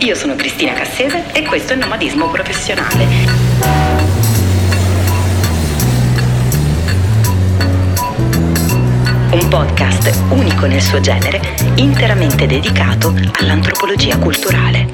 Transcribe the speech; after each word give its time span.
Io 0.00 0.14
sono 0.14 0.36
Cristina 0.36 0.74
Cassese 0.74 1.32
e 1.32 1.42
questo 1.42 1.72
è 1.72 1.76
Nomadismo 1.76 2.30
Professionale. 2.30 3.04
Un 9.32 9.48
podcast 9.48 10.22
unico 10.30 10.66
nel 10.66 10.80
suo 10.80 11.00
genere, 11.00 11.40
interamente 11.74 12.46
dedicato 12.46 13.12
all'antropologia 13.40 14.16
culturale. 14.18 14.88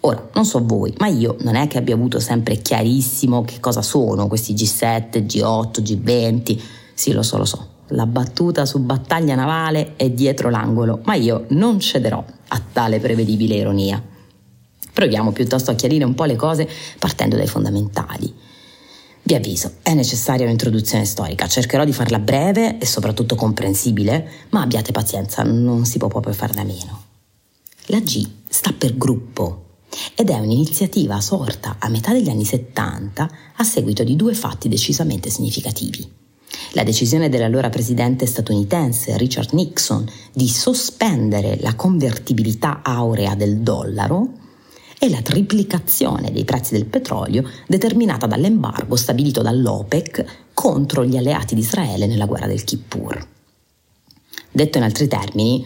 Ora, 0.00 0.30
non 0.32 0.46
so 0.46 0.64
voi, 0.64 0.94
ma 0.98 1.08
io 1.08 1.36
non 1.40 1.56
è 1.56 1.66
che 1.66 1.76
abbia 1.76 1.94
avuto 1.94 2.20
sempre 2.20 2.56
chiarissimo 2.56 3.42
che 3.42 3.60
cosa 3.60 3.82
sono 3.82 4.28
questi 4.28 4.54
G7, 4.54 5.26
G8, 5.26 5.82
G20. 5.82 6.60
Sì, 6.94 7.12
lo 7.12 7.22
so, 7.22 7.36
lo 7.36 7.44
so. 7.44 7.68
La 7.88 8.06
battuta 8.06 8.64
su 8.64 8.78
battaglia 8.78 9.34
navale 9.34 9.96
è 9.96 10.08
dietro 10.08 10.48
l'angolo, 10.48 11.00
ma 11.04 11.14
io 11.14 11.44
non 11.48 11.80
cederò 11.80 12.24
a 12.48 12.62
tale 12.72 12.98
prevedibile 12.98 13.56
ironia. 13.56 14.02
Proviamo 14.92 15.32
piuttosto 15.32 15.70
a 15.70 15.74
chiarire 15.74 16.04
un 16.04 16.14
po' 16.14 16.24
le 16.24 16.36
cose 16.36 16.68
partendo 16.98 17.36
dai 17.36 17.46
fondamentali. 17.46 18.32
Vi 19.22 19.34
avviso, 19.34 19.74
è 19.82 19.92
necessaria 19.92 20.46
un'introduzione 20.46 21.04
storica, 21.04 21.46
cercherò 21.46 21.84
di 21.84 21.92
farla 21.92 22.18
breve 22.18 22.78
e 22.78 22.86
soprattutto 22.86 23.34
comprensibile, 23.34 24.28
ma 24.50 24.62
abbiate 24.62 24.92
pazienza, 24.92 25.42
non 25.42 25.84
si 25.84 25.98
può 25.98 26.08
proprio 26.08 26.32
farne 26.32 26.62
a 26.62 26.64
meno. 26.64 27.02
La 27.86 28.00
G 28.00 28.26
sta 28.48 28.72
per 28.72 28.96
gruppo, 28.96 29.69
ed 30.14 30.30
è 30.30 30.38
un'iniziativa 30.38 31.20
sorta 31.20 31.76
a 31.78 31.88
metà 31.88 32.12
degli 32.12 32.28
anni 32.28 32.44
70 32.44 33.30
a 33.56 33.64
seguito 33.64 34.04
di 34.04 34.16
due 34.16 34.34
fatti 34.34 34.68
decisamente 34.68 35.30
significativi. 35.30 36.18
La 36.72 36.84
decisione 36.84 37.28
dell'allora 37.28 37.68
presidente 37.68 38.26
statunitense 38.26 39.16
Richard 39.16 39.52
Nixon 39.52 40.08
di 40.32 40.48
sospendere 40.48 41.58
la 41.60 41.74
convertibilità 41.74 42.80
aurea 42.82 43.34
del 43.34 43.58
dollaro 43.58 44.38
e 44.98 45.08
la 45.08 45.22
triplicazione 45.22 46.30
dei 46.30 46.44
prezzi 46.44 46.74
del 46.74 46.86
petrolio 46.86 47.48
determinata 47.66 48.26
dall'embargo 48.26 48.96
stabilito 48.96 49.42
dall'OPEC 49.42 50.48
contro 50.52 51.04
gli 51.04 51.16
alleati 51.16 51.54
di 51.54 51.62
Israele 51.62 52.06
nella 52.06 52.26
guerra 52.26 52.46
del 52.46 52.64
Kippur. 52.64 53.26
Detto 54.52 54.78
in 54.78 54.84
altri 54.84 55.08
termini, 55.08 55.64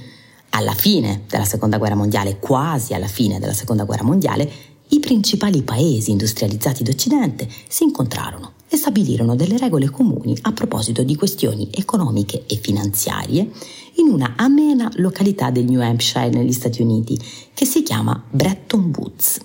alla 0.54 0.72
fine 0.72 1.22
della 1.28 1.44
seconda 1.44 1.78
guerra 1.78 1.96
mondiale, 1.96 2.38
quasi 2.38 2.94
alla 2.94 3.08
fine 3.08 3.38
della 3.38 3.52
seconda 3.52 3.84
guerra 3.84 4.04
mondiale, 4.04 4.50
i 4.88 5.00
principali 5.00 5.62
paesi 5.62 6.12
industrializzati 6.12 6.84
d'Occidente 6.84 7.48
si 7.68 7.82
incontrarono 7.82 8.52
e 8.68 8.76
stabilirono 8.76 9.34
delle 9.34 9.58
regole 9.58 9.90
comuni 9.90 10.36
a 10.42 10.52
proposito 10.52 11.02
di 11.02 11.16
questioni 11.16 11.68
economiche 11.72 12.44
e 12.46 12.56
finanziarie 12.56 13.50
in 13.96 14.08
una 14.08 14.34
amena 14.36 14.90
località 14.96 15.50
del 15.50 15.64
New 15.64 15.80
Hampshire 15.80 16.30
negli 16.30 16.52
Stati 16.52 16.82
Uniti 16.82 17.18
che 17.52 17.64
si 17.64 17.82
chiama 17.82 18.22
Bretton 18.30 18.92
Woods. 18.96 19.40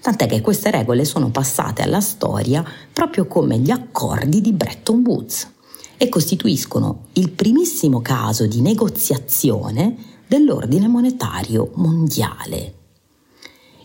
Tant'è 0.00 0.26
che 0.26 0.40
queste 0.40 0.70
regole 0.70 1.04
sono 1.04 1.30
passate 1.30 1.82
alla 1.82 2.00
storia 2.00 2.64
proprio 2.92 3.26
come 3.26 3.58
gli 3.58 3.70
accordi 3.70 4.40
di 4.40 4.52
Bretton 4.52 5.02
Woods 5.04 5.50
e 5.98 6.08
costituiscono 6.08 7.06
il 7.14 7.30
primissimo 7.30 8.00
caso 8.00 8.46
di 8.46 8.60
negoziazione 8.60 10.11
dell'ordine 10.32 10.88
monetario 10.88 11.72
mondiale. 11.74 12.74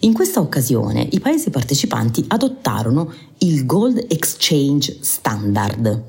In 0.02 0.13
questa 0.13 0.40
occasione 0.40 1.06
i 1.12 1.19
paesi 1.19 1.50
partecipanti 1.50 2.24
adottarono 2.30 3.12
il 3.40 3.66
Gold 3.66 4.06
Exchange 4.08 5.00
Standard, 5.02 6.03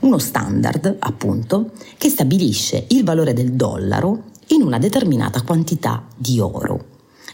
uno 0.00 0.18
standard, 0.18 0.96
appunto, 0.98 1.70
che 1.96 2.08
stabilisce 2.08 2.86
il 2.88 3.04
valore 3.04 3.34
del 3.34 3.52
dollaro 3.52 4.24
in 4.48 4.62
una 4.62 4.78
determinata 4.78 5.42
quantità 5.42 6.04
di 6.16 6.40
oro 6.40 6.86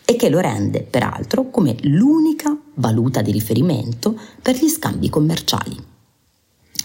e 0.04 0.16
che 0.16 0.28
lo 0.28 0.40
rende, 0.40 0.82
peraltro, 0.82 1.48
come 1.48 1.76
l'unica 1.84 2.54
valuta 2.74 3.22
di 3.22 3.32
riferimento 3.32 4.20
per 4.42 4.54
gli 4.56 4.68
scambi 4.68 5.08
commerciali. 5.08 5.74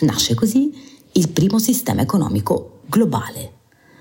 Nasce 0.02 0.36
così 0.36 0.72
il 1.12 1.28
primo 1.32 1.60
sistema 1.60 2.00
economico 2.00 2.80
globale. 2.86 3.55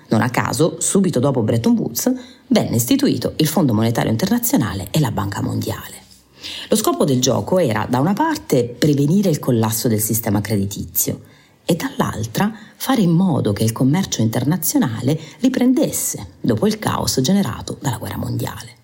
Non 0.08 0.20
a 0.20 0.30
caso, 0.30 0.76
subito 0.80 1.18
dopo 1.18 1.42
Bretton 1.42 1.76
Woods, 1.76 2.12
venne 2.48 2.76
istituito 2.76 3.32
il 3.36 3.46
Fondo 3.46 3.74
Monetario 3.74 4.10
Internazionale 4.10 4.88
e 4.90 5.00
la 5.00 5.10
Banca 5.10 5.42
Mondiale. 5.42 6.02
Lo 6.68 6.76
scopo 6.76 7.04
del 7.04 7.20
gioco 7.20 7.58
era, 7.58 7.86
da 7.88 8.00
una 8.00 8.12
parte, 8.12 8.64
prevenire 8.64 9.30
il 9.30 9.38
collasso 9.38 9.88
del 9.88 10.00
sistema 10.00 10.40
creditizio 10.40 11.22
e 11.64 11.76
dall'altra 11.76 12.52
fare 12.76 13.00
in 13.00 13.10
modo 13.10 13.52
che 13.52 13.64
il 13.64 13.72
commercio 13.72 14.20
internazionale 14.20 15.18
riprendesse 15.40 16.34
dopo 16.40 16.66
il 16.66 16.78
caos 16.78 17.20
generato 17.20 17.78
dalla 17.80 17.96
guerra 17.96 18.18
mondiale. 18.18 18.76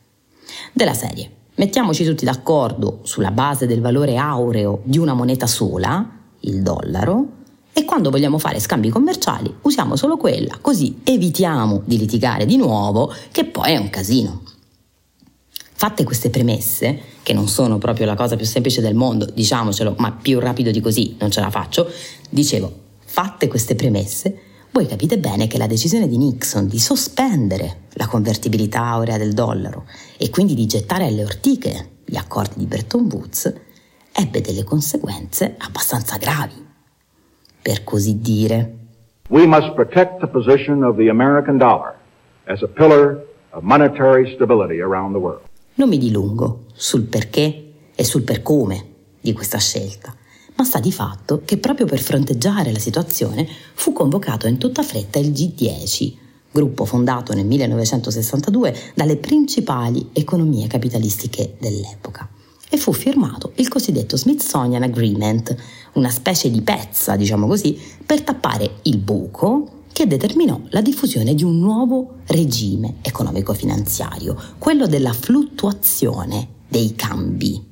Della 0.72 0.94
serie, 0.94 1.30
mettiamoci 1.56 2.04
tutti 2.04 2.24
d'accordo 2.24 3.00
sulla 3.02 3.30
base 3.30 3.66
del 3.66 3.82
valore 3.82 4.16
aureo 4.16 4.80
di 4.84 4.96
una 4.96 5.12
moneta 5.12 5.46
sola, 5.46 6.18
il 6.40 6.62
dollaro, 6.62 7.39
e 7.80 7.84
quando 7.86 8.10
vogliamo 8.10 8.38
fare 8.38 8.60
scambi 8.60 8.90
commerciali 8.90 9.52
usiamo 9.62 9.96
solo 9.96 10.18
quella, 10.18 10.58
così 10.60 11.00
evitiamo 11.02 11.80
di 11.86 11.96
litigare 11.96 12.44
di 12.44 12.56
nuovo, 12.56 13.10
che 13.32 13.46
poi 13.46 13.72
è 13.72 13.76
un 13.78 13.88
casino. 13.88 14.42
Fatte 15.72 16.04
queste 16.04 16.28
premesse, 16.28 17.00
che 17.22 17.32
non 17.32 17.48
sono 17.48 17.78
proprio 17.78 18.04
la 18.04 18.14
cosa 18.14 18.36
più 18.36 18.44
semplice 18.44 18.82
del 18.82 18.94
mondo, 18.94 19.24
diciamocelo, 19.24 19.94
ma 19.96 20.12
più 20.12 20.38
rapido 20.38 20.70
di 20.70 20.80
così 20.80 21.16
non 21.20 21.30
ce 21.30 21.40
la 21.40 21.48
faccio, 21.48 21.90
dicevo, 22.28 22.70
fatte 23.02 23.48
queste 23.48 23.74
premesse, 23.74 24.38
voi 24.72 24.86
capite 24.86 25.18
bene 25.18 25.46
che 25.46 25.56
la 25.56 25.66
decisione 25.66 26.06
di 26.06 26.18
Nixon 26.18 26.68
di 26.68 26.78
sospendere 26.78 27.84
la 27.94 28.06
convertibilità 28.06 28.84
aurea 28.84 29.16
del 29.16 29.32
dollaro 29.32 29.86
e 30.18 30.28
quindi 30.28 30.52
di 30.52 30.66
gettare 30.66 31.06
alle 31.06 31.24
ortiche 31.24 32.02
gli 32.04 32.16
accordi 32.16 32.58
di 32.58 32.66
Bretton 32.66 33.08
Woods 33.10 33.52
ebbe 34.12 34.40
delle 34.42 34.64
conseguenze 34.64 35.54
abbastanza 35.58 36.18
gravi 36.18 36.68
per 37.62 37.84
così 37.84 38.20
dire. 38.20 38.78
We 39.28 39.46
must 39.46 39.72
protect 39.74 40.20
the 40.20 40.26
position 40.26 40.82
of 40.82 40.96
the 40.96 41.08
American 41.08 41.56
dollar 41.56 41.94
as 42.44 42.62
a 42.62 42.66
pillar 42.66 43.24
of 43.50 43.62
monetary 43.62 44.32
stability 44.34 44.80
around 44.80 45.12
the 45.12 45.18
world. 45.18 45.42
Non 45.74 45.88
mi 45.88 45.98
dilungo 45.98 46.64
sul 46.74 47.02
perché 47.02 47.72
e 47.94 48.04
sul 48.04 48.22
per 48.22 48.42
come 48.42 48.86
di 49.20 49.32
questa 49.32 49.58
scelta, 49.58 50.14
ma 50.56 50.64
sta 50.64 50.80
di 50.80 50.92
fatto 50.92 51.42
che 51.44 51.58
proprio 51.58 51.86
per 51.86 52.00
fronteggiare 52.00 52.72
la 52.72 52.78
situazione 52.78 53.46
fu 53.74 53.92
convocato 53.92 54.46
in 54.46 54.58
tutta 54.58 54.82
fretta 54.82 55.18
il 55.18 55.30
G10, 55.30 56.12
gruppo 56.50 56.84
fondato 56.84 57.32
nel 57.32 57.46
1962 57.46 58.74
dalle 58.94 59.16
principali 59.16 60.10
economie 60.12 60.66
capitalistiche 60.66 61.54
dell'epoca. 61.58 62.28
e 62.72 62.76
fu 62.76 62.92
firmato 62.92 63.52
il 63.56 63.68
cosiddetto 63.68 64.16
Smithsonian 64.16 64.84
Agreement, 64.84 65.54
una 65.94 66.10
specie 66.10 66.50
di 66.50 66.62
pezza, 66.62 67.16
diciamo 67.16 67.46
così, 67.46 67.78
per 68.04 68.22
tappare 68.22 68.78
il 68.82 68.98
buco 68.98 69.78
che 69.92 70.06
determinò 70.06 70.60
la 70.70 70.80
diffusione 70.80 71.34
di 71.34 71.44
un 71.44 71.58
nuovo 71.58 72.18
regime 72.26 72.96
economico-finanziario, 73.02 74.36
quello 74.58 74.86
della 74.86 75.12
fluttuazione 75.12 76.48
dei 76.68 76.94
cambi. 76.94 77.68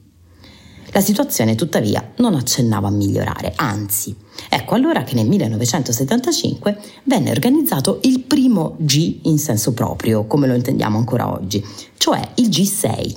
La 0.92 1.00
situazione 1.00 1.54
tuttavia 1.54 2.12
non 2.16 2.34
accennava 2.34 2.88
a 2.88 2.90
migliorare, 2.90 3.52
anzi, 3.56 4.16
ecco 4.48 4.74
allora 4.74 5.04
che 5.04 5.14
nel 5.14 5.26
1975 5.26 6.80
venne 7.04 7.30
organizzato 7.30 8.00
il 8.02 8.20
primo 8.20 8.74
G 8.78 9.20
in 9.24 9.38
senso 9.38 9.72
proprio, 9.72 10.26
come 10.26 10.46
lo 10.46 10.54
intendiamo 10.54 10.96
ancora 10.96 11.30
oggi, 11.30 11.64
cioè 11.98 12.26
il 12.36 12.48
G6, 12.48 13.14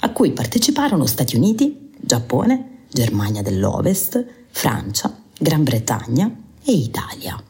a 0.00 0.12
cui 0.12 0.32
parteciparono 0.32 1.04
Stati 1.04 1.36
Uniti, 1.36 1.90
Giappone, 2.00 2.79
Germania 2.90 3.42
dell'Ovest, 3.42 4.24
Francia, 4.50 5.16
Gran 5.38 5.62
Bretagna 5.62 6.30
e 6.62 6.72
Italia. 6.72 7.42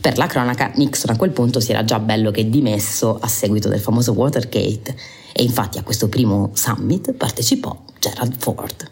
Per 0.00 0.16
la 0.16 0.26
cronaca, 0.26 0.72
Nixon 0.76 1.10
a 1.10 1.16
quel 1.16 1.30
punto 1.30 1.60
si 1.60 1.72
era 1.72 1.84
già 1.84 1.98
bello 1.98 2.30
che 2.30 2.48
dimesso 2.48 3.18
a 3.18 3.26
seguito 3.26 3.68
del 3.68 3.80
famoso 3.80 4.12
Watergate 4.12 4.96
e 5.32 5.42
infatti 5.42 5.78
a 5.78 5.82
questo 5.82 6.08
primo 6.08 6.50
summit 6.54 7.12
partecipò 7.12 7.84
Gerald 7.98 8.36
Ford. 8.38 8.90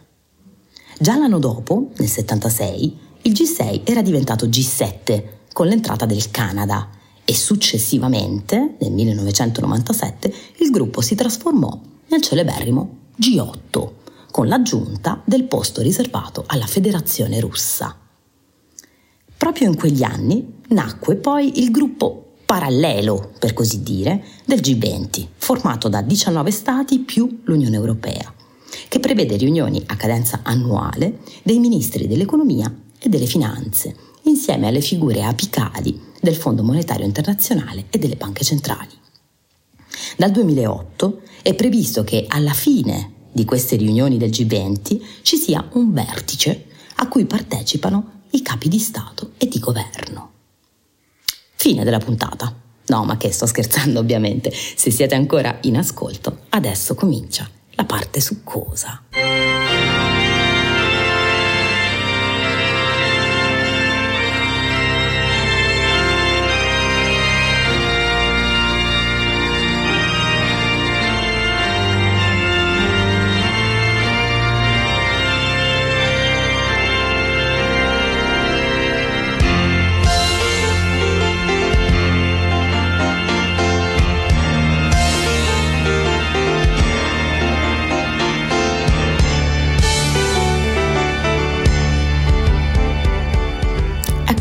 Già 0.98 1.16
l'anno 1.16 1.38
dopo, 1.38 1.90
nel 1.96 2.08
76, 2.08 2.98
il 3.22 3.32
G6 3.32 3.82
era 3.84 4.02
diventato 4.02 4.46
G7 4.46 5.22
con 5.52 5.66
l'entrata 5.66 6.06
del 6.06 6.30
Canada 6.30 6.88
e 7.24 7.34
successivamente, 7.34 8.76
nel 8.80 8.92
1997, 8.92 10.34
il 10.58 10.70
gruppo 10.70 11.00
si 11.00 11.14
trasformò 11.14 11.80
nel 12.08 12.22
celeberrimo 12.22 12.96
G8 13.20 14.07
con 14.38 14.46
l'aggiunta 14.46 15.20
del 15.24 15.48
posto 15.48 15.82
riservato 15.82 16.44
alla 16.46 16.66
Federazione 16.66 17.40
russa. 17.40 17.98
Proprio 19.36 19.66
in 19.66 19.76
quegli 19.76 20.04
anni 20.04 20.60
nacque 20.68 21.16
poi 21.16 21.58
il 21.60 21.72
gruppo 21.72 22.34
parallelo, 22.46 23.32
per 23.40 23.52
così 23.52 23.82
dire, 23.82 24.22
del 24.44 24.60
G20, 24.60 25.26
formato 25.38 25.88
da 25.88 26.02
19 26.02 26.52
Stati 26.52 27.00
più 27.00 27.40
l'Unione 27.46 27.74
Europea, 27.74 28.32
che 28.86 29.00
prevede 29.00 29.36
riunioni 29.36 29.82
a 29.84 29.96
cadenza 29.96 30.38
annuale 30.44 31.18
dei 31.42 31.58
ministri 31.58 32.06
dell'economia 32.06 32.72
e 32.96 33.08
delle 33.08 33.26
finanze, 33.26 33.96
insieme 34.22 34.68
alle 34.68 34.82
figure 34.82 35.24
apicali 35.24 36.00
del 36.20 36.36
Fondo 36.36 36.62
Monetario 36.62 37.06
Internazionale 37.06 37.86
e 37.90 37.98
delle 37.98 38.14
banche 38.14 38.44
centrali. 38.44 38.94
Dal 40.16 40.30
2008 40.30 41.22
è 41.42 41.54
previsto 41.54 42.04
che 42.04 42.26
alla 42.28 42.52
fine 42.52 43.16
di 43.32 43.44
queste 43.44 43.76
riunioni 43.76 44.16
del 44.16 44.30
G20 44.30 45.00
ci 45.22 45.36
sia 45.36 45.68
un 45.72 45.92
vertice 45.92 46.66
a 46.96 47.08
cui 47.08 47.24
partecipano 47.24 48.22
i 48.30 48.42
capi 48.42 48.68
di 48.68 48.78
Stato 48.78 49.32
e 49.38 49.46
di 49.46 49.58
governo. 49.58 50.32
Fine 51.54 51.84
della 51.84 51.98
puntata. 51.98 52.54
No, 52.86 53.04
ma 53.04 53.16
che 53.16 53.30
sto 53.32 53.46
scherzando 53.46 54.00
ovviamente. 54.00 54.50
Se 54.52 54.90
siete 54.90 55.14
ancora 55.14 55.58
in 55.62 55.76
ascolto, 55.76 56.40
adesso 56.50 56.94
comincia 56.94 57.48
la 57.72 57.84
parte 57.84 58.20
succosa. 58.20 59.02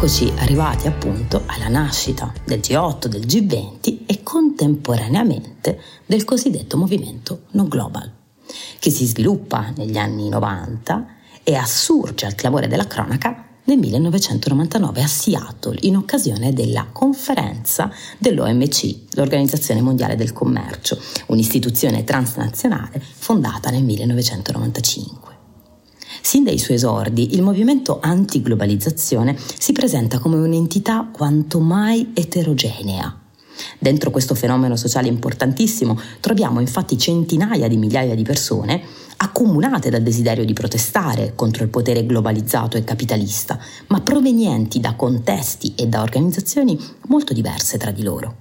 Eccoci 0.08 0.32
arrivati 0.38 0.88
appunto 0.88 1.44
alla 1.48 1.68
nascita 1.68 2.32
del 2.46 2.60
G8, 2.60 3.08
del 3.08 3.26
G20 3.26 4.04
e 4.06 4.24
contemporaneamente 4.24 5.82
del 6.06 6.24
cosiddetto 6.24 6.78
movimento 6.78 7.42
No 7.52 7.68
Global, 7.68 8.10
che 8.80 8.90
si 8.90 9.06
sviluppa 9.06 9.74
negli 9.76 9.98
anni 9.98 10.30
90 10.30 11.08
e 11.44 11.56
assurge 11.56 12.26
al 12.26 12.36
clamore 12.36 12.70
della 12.70 12.88
cronaca 12.88 13.48
nel 13.66 13.80
1999 13.80 15.04
a 15.04 15.08
Seattle 15.08 15.80
in 15.82 15.98
occasione 15.98 16.54
della 16.54 16.88
conferenza 16.90 17.92
dell'OMC, 18.18 19.16
l'Organizzazione 19.16 19.82
Mondiale 19.82 20.16
del 20.16 20.32
Commercio, 20.32 20.98
un'istituzione 21.26 22.06
transnazionale 22.06 23.02
fondata 23.02 23.70
nel 23.72 23.84
1995. 23.84 25.17
Sin 26.22 26.44
dai 26.44 26.58
suoi 26.58 26.78
esordi, 26.78 27.36
il 27.36 27.42
movimento 27.42 28.00
antiglobalizzazione 28.02 29.38
si 29.58 29.72
presenta 29.72 30.20
come 30.20 30.36
un'entità 30.38 31.10
quanto 31.12 31.60
mai 31.60 32.12
eterogenea. 32.14 33.22
Dentro 33.80 34.12
questo 34.12 34.36
fenomeno 34.36 34.76
sociale 34.76 35.08
importantissimo 35.08 36.00
troviamo 36.20 36.60
infatti 36.60 36.98
centinaia 36.98 37.68
di 37.68 37.78
migliaia 37.78 38.16
di 38.16 38.24
persone 38.24 38.82
accomunate 39.18 39.90
dal 39.90 40.04
desiderio 40.04 40.46
di 40.46 40.54
protestare 40.54 41.34
contro 41.36 41.64
il 41.64 41.70
potere 41.70 42.06
globalizzato 42.06 42.78
e 42.78 42.84
capitalista, 42.84 43.60
ma 43.88 44.02
provenienti 44.02 44.80
da 44.80 44.94
contesti 44.94 45.74
e 45.76 45.88
da 45.88 46.02
organizzazioni 46.02 46.78
molto 47.08 47.34
diverse 47.34 47.78
tra 47.78 47.92
di 47.92 48.04
loro. 48.04 48.36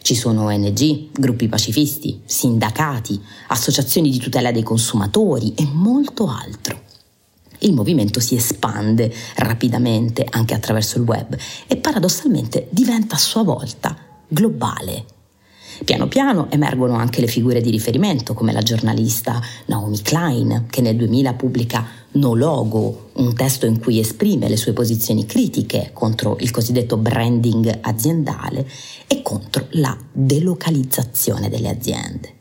Ci 0.00 0.14
sono 0.14 0.44
ONG, 0.44 1.08
gruppi 1.12 1.48
pacifisti, 1.48 2.22
sindacati, 2.24 3.20
associazioni 3.48 4.08
di 4.08 4.18
tutela 4.18 4.52
dei 4.52 4.62
consumatori 4.62 5.52
e 5.54 5.68
molto 5.70 6.28
altro 6.28 6.85
il 7.60 7.72
movimento 7.72 8.20
si 8.20 8.36
espande 8.36 9.12
rapidamente 9.36 10.26
anche 10.28 10.54
attraverso 10.54 10.98
il 10.98 11.04
web 11.04 11.36
e 11.66 11.76
paradossalmente 11.76 12.68
diventa 12.70 13.16
a 13.16 13.18
sua 13.18 13.42
volta 13.42 13.96
globale. 14.28 15.04
Piano 15.84 16.08
piano 16.08 16.50
emergono 16.50 16.96
anche 16.96 17.20
le 17.20 17.26
figure 17.26 17.60
di 17.60 17.70
riferimento 17.70 18.32
come 18.32 18.52
la 18.52 18.62
giornalista 18.62 19.40
Naomi 19.66 20.00
Klein 20.00 20.66
che 20.70 20.80
nel 20.80 20.96
2000 20.96 21.34
pubblica 21.34 21.86
No 22.12 22.34
Logo, 22.34 23.10
un 23.14 23.34
testo 23.34 23.66
in 23.66 23.78
cui 23.78 23.98
esprime 23.98 24.48
le 24.48 24.56
sue 24.56 24.72
posizioni 24.72 25.26
critiche 25.26 25.90
contro 25.92 26.38
il 26.40 26.50
cosiddetto 26.50 26.96
branding 26.96 27.78
aziendale 27.82 28.66
e 29.06 29.20
contro 29.20 29.66
la 29.72 29.96
delocalizzazione 30.10 31.50
delle 31.50 31.68
aziende. 31.68 32.35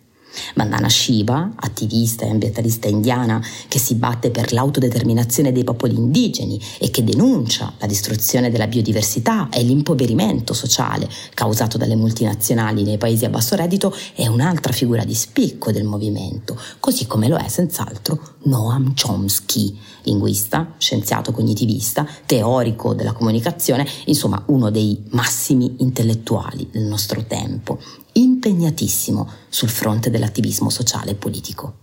Vandana 0.56 0.90
Shiva, 0.90 1.52
attivista 1.56 2.26
e 2.26 2.30
ambientalista 2.30 2.88
indiana 2.88 3.42
che 3.68 3.80
si 3.80 3.96
batte 3.96 4.30
per 4.30 4.54
l'autodeterminazione 4.54 5.52
dei 5.52 5.64
popoli 5.64 5.96
indigeni 5.96 6.62
e 6.80 6.90
che 6.90 7.04
denuncia 7.04 7.74
la 7.78 7.88
distruzione 7.88 8.50
della 8.50 8.68
biodiversità 8.68 9.50
e 9.50 9.64
l'impoverimento 9.64 10.54
sociale 10.54 11.10
causato 11.34 11.78
dalle 11.78 11.96
multinazionali 11.96 12.84
nei 12.84 12.98
paesi 12.98 13.26
a 13.26 13.30
basso 13.30 13.56
reddito, 13.56 13.96
è 14.14 14.28
un'altra 14.28 14.74
figura 14.74 15.04
di 15.04 15.14
spicco 15.14 15.72
del 15.72 15.84
movimento, 15.84 16.60
così 16.80 17.06
come 17.06 17.28
lo 17.28 17.38
è 17.38 17.48
senz'altro 17.48 18.34
Noam 18.44 18.94
Chomsky, 18.94 19.78
linguista, 20.04 20.74
scienziato 20.78 21.32
cognitivista, 21.32 22.08
teorico 22.26 22.94
della 22.94 23.14
comunicazione, 23.14 23.88
insomma 24.06 24.42
uno 24.48 24.70
dei 24.70 25.04
massimi 25.12 25.76
intellettuali 25.80 26.68
del 26.72 26.84
nostro 26.84 27.24
tempo, 27.26 27.80
impegnatissimo 28.18 29.30
sul 29.50 29.70
fronte 29.70 30.10
dell'attivismo 30.10 30.70
sociale 30.70 31.12
e 31.12 31.16
politico. 31.16 31.78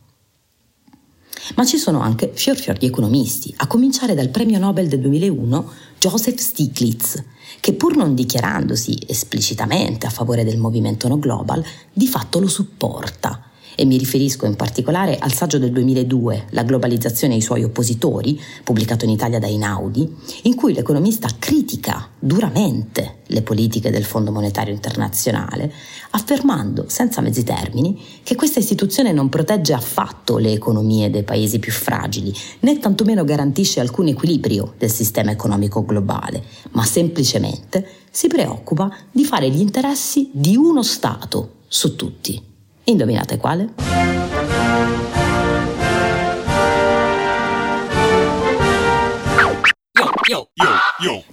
Ma 1.56 1.64
ci 1.64 1.76
sono 1.76 2.00
anche 2.00 2.30
fior 2.34 2.56
fior 2.56 2.78
di 2.78 2.86
economisti, 2.86 3.52
a 3.58 3.66
cominciare 3.66 4.14
dal 4.14 4.28
premio 4.28 4.58
Nobel 4.58 4.88
del 4.88 5.00
2001 5.00 5.70
Joseph 5.98 6.38
Stiglitz, 6.38 7.22
che 7.60 7.74
pur 7.74 7.96
non 7.96 8.14
dichiarandosi 8.14 8.98
esplicitamente 9.06 10.06
a 10.06 10.10
favore 10.10 10.44
del 10.44 10.58
movimento 10.58 11.08
no 11.08 11.18
global, 11.18 11.64
di 11.92 12.06
fatto 12.06 12.38
lo 12.38 12.48
supporta 12.48 13.50
e 13.74 13.84
mi 13.84 13.96
riferisco 13.96 14.46
in 14.46 14.56
particolare 14.56 15.18
al 15.18 15.32
saggio 15.32 15.58
del 15.58 15.72
2002, 15.72 16.46
La 16.50 16.62
globalizzazione 16.62 17.34
e 17.34 17.38
i 17.38 17.42
suoi 17.42 17.64
oppositori, 17.64 18.40
pubblicato 18.64 19.04
in 19.04 19.10
Italia 19.10 19.38
da 19.38 19.46
Inaudi, 19.46 20.10
in 20.42 20.54
cui 20.54 20.72
l'economista 20.72 21.28
critica 21.38 22.08
duramente 22.18 23.20
le 23.26 23.42
politiche 23.42 23.90
del 23.90 24.04
Fondo 24.04 24.30
Monetario 24.30 24.72
Internazionale, 24.72 25.72
affermando 26.10 26.84
senza 26.88 27.20
mezzi 27.20 27.42
termini 27.42 28.00
che 28.22 28.34
questa 28.34 28.60
istituzione 28.60 29.12
non 29.12 29.28
protegge 29.28 29.72
affatto 29.72 30.38
le 30.38 30.52
economie 30.52 31.10
dei 31.10 31.22
paesi 31.22 31.58
più 31.58 31.72
fragili, 31.72 32.32
né 32.60 32.78
tantomeno 32.78 33.24
garantisce 33.24 33.80
alcun 33.80 34.08
equilibrio 34.08 34.74
del 34.78 34.90
sistema 34.90 35.30
economico 35.30 35.84
globale, 35.84 36.44
ma 36.72 36.84
semplicemente 36.84 37.86
si 38.10 38.28
preoccupa 38.28 38.94
di 39.10 39.24
fare 39.24 39.50
gli 39.50 39.60
interessi 39.60 40.30
di 40.32 40.56
uno 40.56 40.82
Stato 40.82 41.60
su 41.66 41.96
tutti. 41.96 42.51
Indovinate 42.84 43.36
quale? 43.36 43.74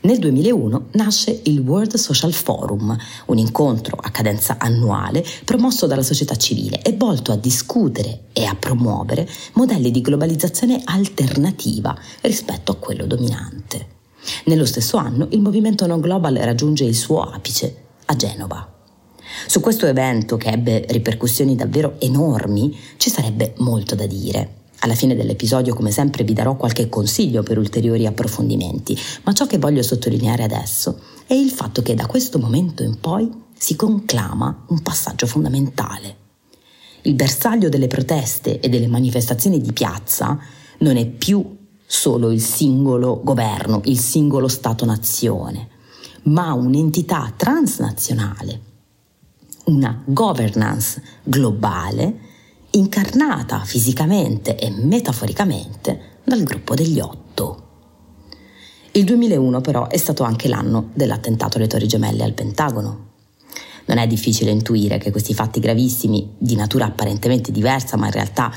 Nel 0.02 0.18
2001 0.18 0.88
nasce 0.94 1.42
il 1.44 1.60
World 1.60 1.96
Social 1.96 2.34
Forum, 2.34 2.98
un 3.28 3.38
incontro 3.38 3.98
a 4.02 4.10
cadenza 4.10 4.58
annuale 4.58 5.24
promosso 5.46 5.86
dalla 5.86 6.02
società 6.02 6.36
civile 6.36 6.82
e 6.82 6.94
volto 6.94 7.32
a 7.32 7.36
discutere 7.36 8.26
e 8.34 8.46
a 8.46 8.56
promuovere 8.56 9.28
modelli 9.54 9.92
di 9.92 10.02
globalizzazione 10.02 10.82
alternativa 10.84 11.96
rispetto 12.22 12.72
a 12.72 12.76
quello 12.76 13.06
dominante. 13.06 13.98
Nello 14.46 14.66
stesso 14.66 14.98
anno 14.98 15.28
il 15.32 15.42
movimento 15.42 15.86
non 15.86 16.02
global 16.02 16.36
raggiunge 16.36 16.84
il 16.84 16.96
suo 16.96 17.22
apice 17.22 17.76
a 18.06 18.16
Genova. 18.16 18.79
Su 19.48 19.60
questo 19.60 19.86
evento, 19.86 20.38
che 20.38 20.50
ebbe 20.50 20.86
ripercussioni 20.88 21.56
davvero 21.56 21.96
enormi, 22.00 22.78
ci 22.98 23.10
sarebbe 23.10 23.54
molto 23.58 23.96
da 23.96 24.06
dire. 24.06 24.58
Alla 24.80 24.96
fine 24.96 25.16
dell'episodio, 25.16 25.74
come 25.74 25.92
sempre, 25.92 26.24
vi 26.24 26.34
darò 26.34 26.56
qualche 26.56 26.88
consiglio 26.88 27.44
per 27.44 27.58
ulteriori 27.58 28.06
approfondimenti, 28.06 28.98
ma 29.24 29.34
ciò 29.34 29.46
che 29.46 29.58
voglio 29.58 29.84
sottolineare 29.84 30.44
adesso 30.44 31.00
è 31.28 31.34
il 31.34 31.50
fatto 31.50 31.82
che 31.82 31.96
da 31.96 32.06
questo 32.06 32.40
momento 32.40 32.82
in 32.84 33.00
poi 33.00 33.30
si 33.58 33.76
conclama 33.76 34.66
un 34.70 34.82
passaggio 34.82 35.28
fondamentale. 35.28 36.16
Il 37.02 37.14
bersaglio 37.14 37.70
delle 37.70 37.88
proteste 37.88 38.60
e 38.60 38.70
delle 38.70 38.88
manifestazioni 38.88 39.60
di 39.60 39.74
piazza 39.74 40.40
non 40.80 40.96
è 40.96 41.06
più 41.06 41.58
solo 41.86 42.32
il 42.32 42.42
singolo 42.42 43.20
governo, 43.22 43.82
il 43.86 44.00
singolo 44.00 44.48
Stato-nazione, 44.48 45.68
ma 46.24 46.54
un'entità 46.54 47.34
transnazionale, 47.36 48.62
una 49.70 50.02
governance 50.04 51.02
globale 51.24 52.28
incarnata 52.72 53.60
fisicamente 53.64 54.58
e 54.58 54.72
metaforicamente 54.72 56.18
dal 56.24 56.44
gruppo 56.44 56.74
degli 56.74 57.00
otto. 57.00 57.68
Il 58.94 59.06
2001 59.06 59.62
però 59.62 59.88
è 59.88 59.98
stato 59.98 60.24
anche 60.24 60.48
l'anno 60.48 60.90
dell'attentato 60.94 61.58
alle 61.58 61.68
Torri 61.68 61.88
Gemelle 61.88 62.24
al 62.24 62.34
Pentagono. 62.34 63.08
Non 63.86 64.00
è 64.00 64.08
difficile 64.08 64.50
intuire 64.50 64.98
che 64.98 65.12
questi 65.12 65.36
fatti 65.36 65.60
gravissimi, 65.60 66.36
di 66.38 66.56
natura 66.56 66.86
apparentemente 66.86 67.52
diversa 67.52 67.96
ma 67.96 68.08
in 68.08 68.12
realtà 68.12 68.52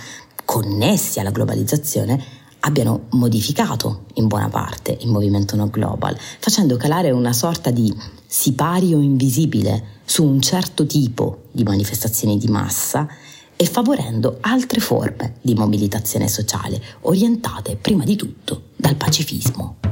connessi 0.44 1.20
alla 1.20 1.30
globalizzazione, 1.30 2.40
abbiano 2.60 3.06
modificato 3.10 4.04
in 4.14 4.28
buona 4.28 4.48
parte 4.48 4.96
il 5.00 5.08
movimento 5.08 5.56
no 5.56 5.68
global, 5.68 6.16
facendo 6.38 6.76
calare 6.76 7.10
una 7.10 7.32
sorta 7.32 7.70
di 7.70 7.94
sipario 8.34 8.98
invisibile 8.98 10.00
su 10.06 10.24
un 10.24 10.40
certo 10.40 10.86
tipo 10.86 11.42
di 11.50 11.64
manifestazioni 11.64 12.38
di 12.38 12.48
massa 12.48 13.06
e 13.54 13.66
favorendo 13.66 14.38
altre 14.40 14.80
forme 14.80 15.34
di 15.42 15.52
mobilitazione 15.52 16.28
sociale 16.28 16.80
orientate 17.02 17.76
prima 17.76 18.04
di 18.04 18.16
tutto 18.16 18.68
dal 18.74 18.96
pacifismo. 18.96 19.91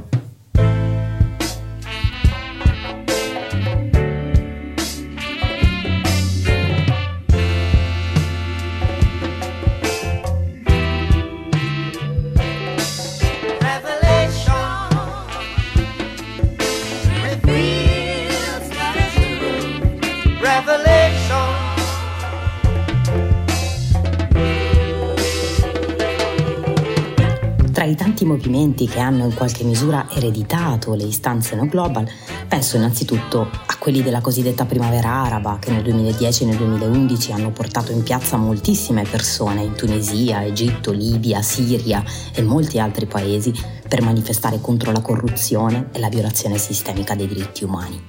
Tanti 28.21 28.25
movimenti 28.25 28.87
che 28.87 28.99
hanno 28.99 29.25
in 29.25 29.35
qualche 29.35 29.65
misura 29.65 30.07
ereditato 30.11 30.95
le 30.95 31.05
istanze 31.05 31.57
no 31.57 31.67
global, 31.67 32.07
penso 32.49 32.77
innanzitutto 32.77 33.41
a 33.41 33.77
quelli 33.79 34.03
della 34.03 34.21
cosiddetta 34.21 34.67
primavera 34.67 35.25
araba 35.25 35.59
che 35.59 35.71
nel 35.71 35.83
2010 35.83 36.43
e 36.43 36.47
nel 36.47 36.57
2011 36.57 37.33
hanno 37.33 37.51
portato 37.51 37.93
in 37.93 38.03
piazza 38.03 38.37
moltissime 38.37 39.05
persone 39.05 39.63
in 39.63 39.75
Tunisia, 39.75 40.45
Egitto, 40.45 40.93
Libia, 40.93 41.41
Siria 41.41 42.03
e 42.35 42.43
molti 42.43 42.79
altri 42.79 43.07
paesi 43.07 43.53
per 43.89 44.03
manifestare 44.03 44.61
contro 44.61 44.93
la 44.93 45.01
corruzione 45.01 45.89
e 45.93 45.99
la 45.99 46.09
violazione 46.09 46.59
sistemica 46.59 47.15
dei 47.15 47.27
diritti 47.27 47.65
umani. 47.65 48.03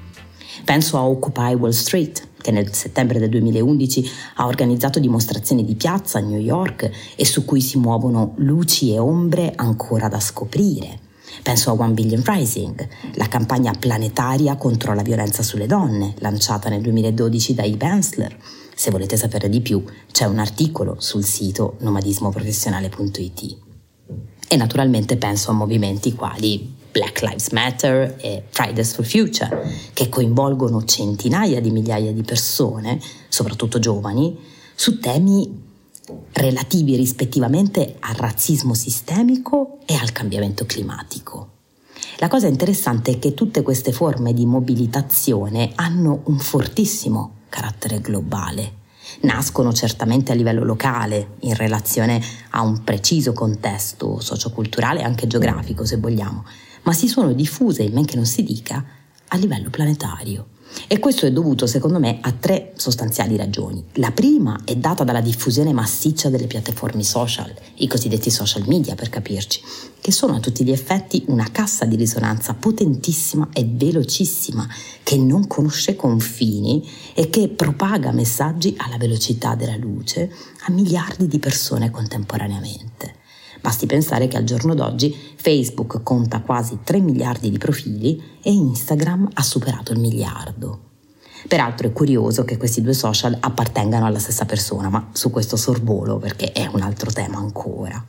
Penso 0.65 0.97
a 0.97 1.05
Occupy 1.05 1.53
Wall 1.53 1.71
Street, 1.71 2.27
che 2.41 2.51
nel 2.51 2.73
settembre 2.73 3.19
del 3.19 3.29
2011 3.29 4.09
ha 4.35 4.47
organizzato 4.47 4.99
dimostrazioni 4.99 5.63
di 5.63 5.75
piazza 5.75 6.17
a 6.17 6.21
New 6.21 6.39
York 6.39 6.89
e 7.15 7.25
su 7.25 7.45
cui 7.45 7.61
si 7.61 7.77
muovono 7.77 8.33
luci 8.37 8.93
e 8.93 8.99
ombre 8.99 9.53
ancora 9.55 10.07
da 10.07 10.19
scoprire. 10.19 11.09
Penso 11.43 11.69
a 11.69 11.73
One 11.73 11.93
Billion 11.93 12.21
Rising, 12.23 12.87
la 13.13 13.27
campagna 13.27 13.73
planetaria 13.77 14.57
contro 14.57 14.93
la 14.93 15.01
violenza 15.01 15.43
sulle 15.43 15.65
donne, 15.65 16.13
lanciata 16.19 16.69
nel 16.69 16.81
2012 16.81 17.53
da 17.53 17.63
Eve 17.63 17.85
Ensler. 17.85 18.37
Se 18.75 18.91
volete 18.91 19.15
sapere 19.15 19.49
di 19.49 19.61
più, 19.61 19.83
c'è 20.11 20.25
un 20.25 20.39
articolo 20.39 20.95
sul 20.99 21.23
sito 21.23 21.77
nomadismoprofessionale.it. 21.79 23.57
E 24.47 24.55
naturalmente 24.57 25.15
penso 25.15 25.51
a 25.51 25.53
movimenti 25.53 26.13
quali 26.13 26.79
Black 26.91 27.21
Lives 27.21 27.49
Matter 27.51 28.17
e 28.19 28.43
Fridays 28.49 28.93
for 28.93 29.05
Future, 29.05 29.65
che 29.93 30.09
coinvolgono 30.09 30.83
centinaia 30.83 31.61
di 31.61 31.71
migliaia 31.71 32.11
di 32.11 32.23
persone, 32.23 32.99
soprattutto 33.29 33.79
giovani, 33.79 34.37
su 34.75 34.99
temi 34.99 35.69
relativi 36.33 36.95
rispettivamente 36.95 37.95
al 37.99 38.15
razzismo 38.15 38.73
sistemico 38.73 39.79
e 39.85 39.95
al 39.95 40.11
cambiamento 40.11 40.65
climatico. 40.65 41.49
La 42.17 42.27
cosa 42.27 42.47
interessante 42.47 43.11
è 43.11 43.19
che 43.19 43.33
tutte 43.33 43.61
queste 43.61 43.91
forme 43.91 44.33
di 44.33 44.45
mobilitazione 44.45 45.71
hanno 45.75 46.21
un 46.25 46.39
fortissimo 46.39 47.39
carattere 47.49 47.99
globale. 47.99 48.79
Nascono 49.21 49.73
certamente 49.73 50.31
a 50.31 50.35
livello 50.35 50.63
locale, 50.63 51.35
in 51.41 51.55
relazione 51.55 52.21
a 52.51 52.61
un 52.61 52.83
preciso 52.83 53.33
contesto 53.33 54.19
socioculturale 54.19 55.01
e 55.01 55.03
anche 55.03 55.27
geografico, 55.27 55.85
se 55.85 55.97
vogliamo, 55.97 56.45
ma 56.83 56.93
si 56.93 57.07
sono 57.07 57.33
diffuse, 57.33 57.83
in 57.83 57.93
men 57.93 58.05
che 58.05 58.15
non 58.15 58.25
si 58.25 58.43
dica, 58.43 58.83
a 59.27 59.37
livello 59.37 59.69
planetario. 59.69 60.47
E 60.87 60.99
questo 60.99 61.25
è 61.25 61.31
dovuto, 61.31 61.67
secondo 61.67 61.99
me, 61.99 62.19
a 62.21 62.31
tre 62.31 62.73
sostanziali 62.75 63.35
ragioni. 63.35 63.83
La 63.95 64.11
prima 64.11 64.61
è 64.63 64.75
data 64.75 65.03
dalla 65.03 65.21
diffusione 65.21 65.73
massiccia 65.73 66.29
delle 66.29 66.47
piattaforme 66.47 67.03
social, 67.03 67.53
i 67.75 67.87
cosiddetti 67.87 68.29
social 68.29 68.63
media 68.67 68.95
per 68.95 69.09
capirci, 69.09 69.61
che 69.99 70.11
sono 70.11 70.35
a 70.35 70.39
tutti 70.39 70.63
gli 70.63 70.71
effetti 70.71 71.23
una 71.27 71.47
cassa 71.51 71.85
di 71.85 71.95
risonanza 71.95 72.53
potentissima 72.53 73.49
e 73.53 73.65
velocissima, 73.69 74.67
che 75.03 75.17
non 75.17 75.47
conosce 75.47 75.95
confini 75.95 76.87
e 77.13 77.29
che 77.29 77.49
propaga 77.49 78.11
messaggi 78.11 78.73
alla 78.77 78.97
velocità 78.97 79.55
della 79.55 79.77
luce 79.77 80.33
a 80.67 80.71
miliardi 80.71 81.27
di 81.27 81.39
persone 81.39 81.91
contemporaneamente. 81.91 83.19
Basti 83.61 83.85
pensare 83.85 84.27
che 84.27 84.37
al 84.37 84.43
giorno 84.43 84.73
d'oggi 84.73 85.15
Facebook 85.35 86.01
conta 86.01 86.41
quasi 86.41 86.79
3 86.83 86.99
miliardi 86.99 87.51
di 87.51 87.59
profili 87.59 88.21
e 88.41 88.51
Instagram 88.51 89.29
ha 89.33 89.43
superato 89.43 89.91
il 89.91 89.99
miliardo. 89.99 90.89
Peraltro 91.47 91.87
è 91.87 91.93
curioso 91.93 92.43
che 92.43 92.57
questi 92.57 92.81
due 92.81 92.93
social 92.93 93.37
appartengano 93.39 94.05
alla 94.05 94.19
stessa 94.19 94.45
persona, 94.45 94.89
ma 94.89 95.09
su 95.11 95.29
questo 95.29 95.55
sorvolo 95.55 96.17
perché 96.17 96.51
è 96.51 96.67
un 96.71 96.81
altro 96.81 97.11
tema 97.11 97.37
ancora. 97.37 98.03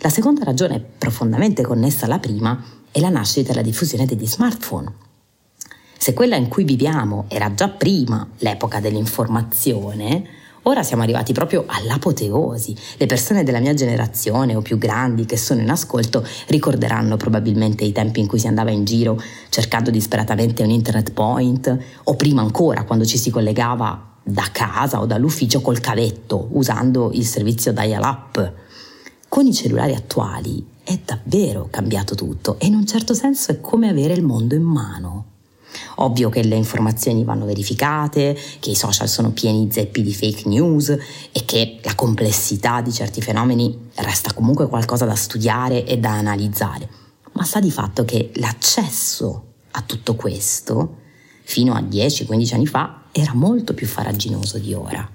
La 0.00 0.08
seconda 0.08 0.44
ragione, 0.44 0.80
profondamente 0.80 1.62
connessa 1.62 2.06
alla 2.06 2.18
prima, 2.18 2.62
è 2.90 3.00
la 3.00 3.08
nascita 3.08 3.52
e 3.52 3.54
la 3.54 3.62
diffusione 3.62 4.06
degli 4.06 4.26
smartphone. 4.26 4.92
Se 5.98 6.14
quella 6.14 6.36
in 6.36 6.48
cui 6.48 6.64
viviamo 6.64 7.24
era 7.28 7.52
già 7.52 7.68
prima 7.68 8.26
l'epoca 8.38 8.80
dell'informazione, 8.80 10.24
Ora 10.68 10.82
siamo 10.82 11.02
arrivati 11.02 11.32
proprio 11.32 11.64
all'apoteosi. 11.66 12.76
Le 12.98 13.06
persone 13.06 13.42
della 13.42 13.58
mia 13.58 13.72
generazione 13.72 14.54
o 14.54 14.60
più 14.60 14.76
grandi 14.76 15.24
che 15.24 15.38
sono 15.38 15.62
in 15.62 15.70
ascolto 15.70 16.22
ricorderanno 16.48 17.16
probabilmente 17.16 17.84
i 17.84 17.92
tempi 17.92 18.20
in 18.20 18.26
cui 18.26 18.38
si 18.38 18.48
andava 18.48 18.70
in 18.70 18.84
giro 18.84 19.18
cercando 19.48 19.88
disperatamente 19.88 20.62
un 20.62 20.68
internet 20.68 21.12
point 21.12 21.78
o 22.04 22.16
prima 22.16 22.42
ancora 22.42 22.84
quando 22.84 23.06
ci 23.06 23.16
si 23.16 23.30
collegava 23.30 24.16
da 24.22 24.46
casa 24.52 25.00
o 25.00 25.06
dall'ufficio 25.06 25.62
col 25.62 25.80
cavetto 25.80 26.48
usando 26.50 27.12
il 27.14 27.24
servizio 27.24 27.72
dial-up. 27.72 28.52
Con 29.26 29.46
i 29.46 29.54
cellulari 29.54 29.94
attuali 29.94 30.62
è 30.84 30.98
davvero 31.02 31.68
cambiato 31.70 32.14
tutto 32.14 32.58
e 32.58 32.66
in 32.66 32.74
un 32.74 32.86
certo 32.86 33.14
senso 33.14 33.52
è 33.52 33.60
come 33.62 33.88
avere 33.88 34.12
il 34.12 34.22
mondo 34.22 34.54
in 34.54 34.64
mano. 34.64 35.37
Ovvio 35.96 36.28
che 36.28 36.42
le 36.42 36.56
informazioni 36.56 37.24
vanno 37.24 37.44
verificate, 37.44 38.36
che 38.60 38.70
i 38.70 38.74
social 38.74 39.08
sono 39.08 39.30
pieni 39.30 39.68
zeppi 39.70 40.02
di 40.02 40.14
fake 40.14 40.48
news 40.48 40.88
e 40.88 41.44
che 41.44 41.78
la 41.82 41.94
complessità 41.94 42.80
di 42.80 42.92
certi 42.92 43.20
fenomeni 43.20 43.90
resta 43.96 44.32
comunque 44.32 44.68
qualcosa 44.68 45.04
da 45.04 45.14
studiare 45.14 45.84
e 45.84 45.98
da 45.98 46.12
analizzare. 46.12 46.88
Ma 47.32 47.44
sta 47.44 47.60
di 47.60 47.70
fatto 47.70 48.04
che 48.04 48.30
l'accesso 48.34 49.44
a 49.72 49.82
tutto 49.82 50.14
questo, 50.14 50.96
fino 51.42 51.74
a 51.74 51.80
10-15 51.80 52.54
anni 52.54 52.66
fa, 52.66 53.02
era 53.12 53.34
molto 53.34 53.74
più 53.74 53.86
faraginoso 53.86 54.58
di 54.58 54.74
ora. 54.74 55.08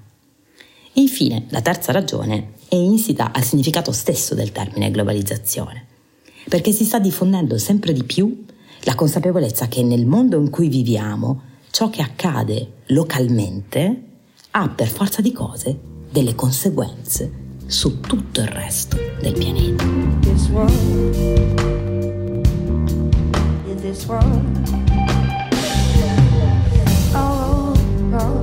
E 0.96 1.00
infine, 1.00 1.46
la 1.48 1.60
terza 1.60 1.92
ragione 1.92 2.52
è 2.68 2.76
insita 2.76 3.32
al 3.32 3.44
significato 3.44 3.92
stesso 3.92 4.34
del 4.34 4.52
termine 4.52 4.90
globalizzazione. 4.90 5.86
perché 6.48 6.72
si 6.72 6.84
sta 6.84 6.98
diffondendo 6.98 7.56
sempre 7.56 7.92
di 7.92 8.04
più 8.04 8.44
la 8.84 8.94
consapevolezza 8.94 9.66
che 9.66 9.82
nel 9.82 10.06
mondo 10.06 10.38
in 10.38 10.50
cui 10.50 10.68
viviamo 10.68 11.42
ciò 11.70 11.88
che 11.90 12.02
accade 12.02 12.82
localmente 12.88 14.02
ha 14.52 14.68
per 14.68 14.88
forza 14.88 15.20
di 15.20 15.32
cose 15.32 15.78
delle 16.10 16.34
conseguenze 16.34 17.42
su 17.66 18.00
tutto 18.00 18.40
il 18.40 18.48
resto 18.48 18.96
del 19.20 19.32
pianeta. 19.32 19.84
This 20.20 20.48
world, 20.48 20.72
this 23.80 24.06
world. 24.06 24.82
Oh, 27.14 27.72
oh. 28.12 28.40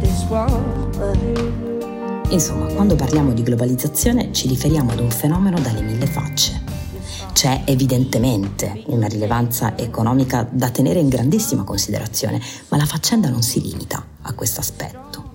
This 0.00 0.24
world, 0.28 1.51
Insomma, 2.32 2.64
quando 2.72 2.96
parliamo 2.96 3.34
di 3.34 3.42
globalizzazione 3.42 4.32
ci 4.32 4.48
riferiamo 4.48 4.92
ad 4.92 5.00
un 5.00 5.10
fenomeno 5.10 5.60
dalle 5.60 5.82
mille 5.82 6.06
facce. 6.06 6.62
C'è 7.34 7.64
evidentemente 7.66 8.84
una 8.86 9.06
rilevanza 9.06 9.76
economica 9.76 10.48
da 10.50 10.70
tenere 10.70 10.98
in 10.98 11.10
grandissima 11.10 11.62
considerazione, 11.62 12.40
ma 12.68 12.78
la 12.78 12.86
faccenda 12.86 13.28
non 13.28 13.42
si 13.42 13.60
limita 13.60 14.02
a 14.22 14.32
questo 14.32 14.60
aspetto. 14.60 15.30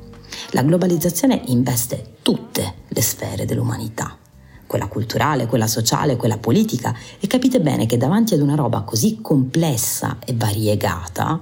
La 0.52 0.64
globalizzazione 0.64 1.40
investe 1.46 2.16
tutte 2.24 2.74
le 2.88 3.02
sfere 3.04 3.46
dell'umanità, 3.46 4.18
quella 4.66 4.88
culturale, 4.88 5.46
quella 5.46 5.68
sociale, 5.68 6.16
quella 6.16 6.40
politica, 6.40 6.96
e 7.20 7.28
capite 7.28 7.62
bene 7.62 7.86
che 7.86 7.98
davanti 7.98 8.34
ad 8.34 8.42
una 8.42 8.56
roba 8.56 8.82
così 8.82 9.20
complessa 9.22 10.18
e 10.26 10.34
variegata, 10.34 11.40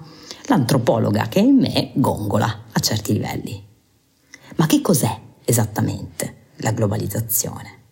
l'antropologa 0.47 1.29
che 1.29 1.39
è 1.39 1.43
in 1.43 1.55
me 1.55 1.91
gongola 1.93 2.63
a 2.73 2.79
certi 2.81 3.13
livelli. 3.13 3.63
Ma 4.57 4.65
che 4.67 4.81
cos'è 4.81 5.23
esattamente 5.45 6.43
la 6.57 6.71
globalizzazione. 6.71 7.83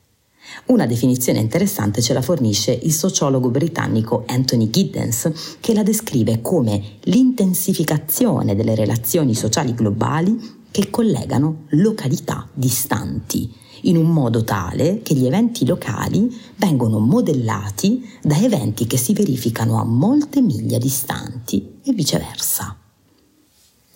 Una 0.66 0.86
definizione 0.86 1.40
interessante 1.40 2.02
ce 2.02 2.14
la 2.14 2.22
fornisce 2.22 2.72
il 2.72 2.94
sociologo 2.94 3.50
britannico 3.50 4.24
Anthony 4.28 4.70
Giddens, 4.70 5.58
che 5.60 5.74
la 5.74 5.84
descrive 5.84 6.42
come 6.42 6.98
l'intensificazione 7.04 8.56
delle 8.56 8.76
relazioni 8.76 9.36
sociali 9.36 9.74
globali 9.74 10.62
che 10.70 10.90
collegano 10.90 11.66
località 11.70 12.48
distanti, 12.54 13.52
in 13.84 13.98
un 13.98 14.12
modo 14.12 14.44
tale 14.44 15.02
che 15.02 15.14
gli 15.14 15.26
eventi 15.26 15.66
locali 15.66 16.30
vengono 16.56 17.00
modellati 17.00 18.08
da 18.22 18.38
eventi 18.38 18.88
che 18.88 18.98
si 18.98 19.14
verificano 19.14 19.80
a 19.80 19.84
molte 19.84 20.42
miglia 20.42 20.78
distanti 20.78 21.80
e 21.84 21.94
viceversa. 21.94 22.83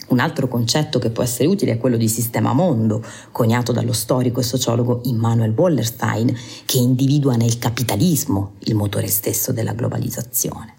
Un 0.08 0.20
altro 0.20 0.48
concetto 0.48 1.00
che 1.00 1.10
può 1.10 1.24
essere 1.24 1.50
utile 1.50 1.74
è 1.74 1.78
quello 1.78 1.98
di 1.98 2.08
sistema 2.08 2.54
mondo, 2.54 3.04
coniato 3.32 3.74
dallo 3.74 3.92
storico 3.92 4.40
e 4.40 4.44
sociologo 4.44 5.02
Immanuel 5.04 5.54
Wallerstein, 5.56 6.34
che 6.66 6.78
individua 6.78 7.36
nel 7.36 7.60
capitalismo 7.60 8.54
il 8.60 8.76
motore 8.76 9.08
stesso 9.08 9.52
della 9.52 9.74
globalizzazione. 9.74 10.76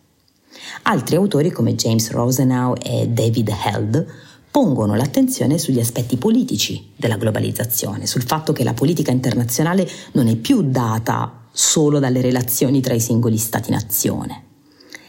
Altri 0.83 1.17
autori 1.17 1.51
come 1.51 1.75
James 1.75 2.11
Rosenau 2.11 2.75
e 2.83 3.09
David 3.09 3.53
Held 3.65 4.07
pongono 4.51 4.95
l'attenzione 4.95 5.59
sugli 5.59 5.79
aspetti 5.79 6.17
politici 6.17 6.93
della 6.97 7.17
globalizzazione, 7.17 8.07
sul 8.07 8.23
fatto 8.23 8.55
che 8.55 8.65
la 8.65 8.73
politica 8.73 9.11
internazionale 9.11 9.87
non 10.13 10.27
è 10.29 10.37
più 10.37 10.63
data 10.63 11.49
solo 11.53 11.99
dalle 11.99 12.23
relazioni 12.23 12.81
tra 12.81 12.95
i 12.95 13.01
singoli 13.01 13.37
stati-nazione 13.37 14.47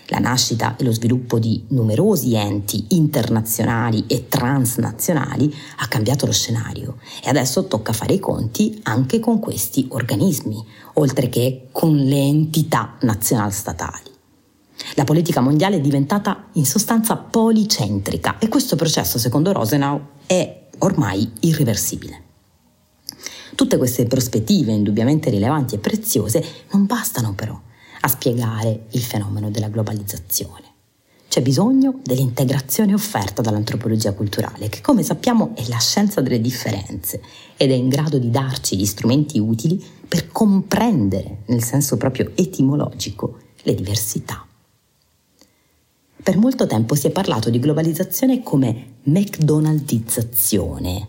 la 0.09 0.19
nascita 0.19 0.75
e 0.75 0.83
lo 0.83 0.91
sviluppo 0.91 1.39
di 1.39 1.63
numerosi 1.69 2.35
enti 2.35 2.85
internazionali 2.89 4.05
e 4.07 4.27
transnazionali 4.27 5.53
ha 5.77 5.87
cambiato 5.87 6.25
lo 6.25 6.31
scenario 6.31 6.97
e 7.23 7.29
adesso 7.29 7.65
tocca 7.65 7.93
fare 7.93 8.13
i 8.13 8.19
conti 8.19 8.79
anche 8.83 9.19
con 9.19 9.39
questi 9.39 9.87
organismi, 9.89 10.63
oltre 10.93 11.29
che 11.29 11.67
con 11.71 11.95
le 11.95 12.19
entità 12.19 12.95
nazionalstatali. 13.01 14.09
La 14.95 15.03
politica 15.03 15.41
mondiale 15.41 15.75
è 15.75 15.81
diventata 15.81 16.47
in 16.53 16.65
sostanza 16.65 17.15
policentrica 17.15 18.39
e 18.39 18.47
questo 18.47 18.75
processo, 18.75 19.19
secondo 19.19 19.51
Rosenau, 19.51 19.99
è 20.25 20.67
ormai 20.79 21.29
irreversibile. 21.41 22.23
Tutte 23.55 23.77
queste 23.77 24.05
prospettive 24.05 24.71
indubbiamente 24.71 25.29
rilevanti 25.29 25.75
e 25.75 25.79
preziose 25.79 26.43
non 26.71 26.85
bastano 26.85 27.33
però 27.33 27.59
a 28.01 28.07
spiegare 28.07 28.85
il 28.91 29.01
fenomeno 29.01 29.49
della 29.49 29.69
globalizzazione. 29.69 30.67
C'è 31.29 31.41
bisogno 31.43 31.99
dell'integrazione 32.03 32.93
offerta 32.93 33.43
dall'antropologia 33.43 34.13
culturale, 34.13 34.67
che 34.67 34.81
come 34.81 35.03
sappiamo 35.03 35.51
è 35.55 35.63
la 35.67 35.77
scienza 35.77 36.21
delle 36.21 36.41
differenze 36.41 37.21
ed 37.55 37.69
è 37.69 37.75
in 37.75 37.87
grado 37.87 38.17
di 38.17 38.31
darci 38.31 38.75
gli 38.75 38.85
strumenti 38.85 39.37
utili 39.37 39.79
per 40.07 40.31
comprendere, 40.31 41.43
nel 41.45 41.63
senso 41.63 41.97
proprio 41.97 42.31
etimologico, 42.33 43.37
le 43.61 43.75
diversità. 43.75 44.43
Per 46.21 46.37
molto 46.37 46.65
tempo 46.65 46.95
si 46.95 47.07
è 47.07 47.11
parlato 47.11 47.51
di 47.51 47.59
globalizzazione 47.59 48.41
come 48.41 48.95
McDonaldizzazione, 49.03 51.07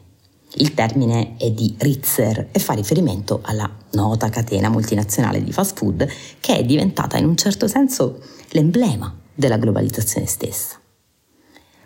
il 0.54 0.74
termine 0.74 1.36
è 1.36 1.50
di 1.50 1.74
Ritzer 1.78 2.48
e 2.50 2.58
fa 2.58 2.72
riferimento 2.72 3.40
alla 3.42 3.70
nota 3.92 4.28
catena 4.28 4.68
multinazionale 4.68 5.42
di 5.42 5.52
fast 5.52 5.78
food 5.78 6.06
che 6.40 6.56
è 6.56 6.64
diventata 6.64 7.16
in 7.18 7.26
un 7.26 7.36
certo 7.36 7.68
senso 7.68 8.18
l'emblema 8.50 9.16
della 9.32 9.58
globalizzazione 9.58 10.26
stessa. 10.26 10.78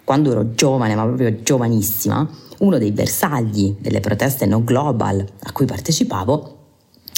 Quando 0.02 0.32
ero 0.32 0.54
giovane, 0.54 0.94
ma 0.94 1.04
proprio 1.04 1.42
giovanissima, 1.42 2.28
uno 2.58 2.78
dei 2.78 2.92
bersagli 2.92 3.76
delle 3.78 4.00
proteste 4.00 4.46
no 4.46 4.62
global 4.62 5.24
a 5.40 5.52
cui 5.52 5.66
partecipavo 5.66 6.58